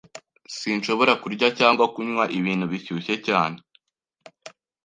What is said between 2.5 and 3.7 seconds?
bishyushye cyane.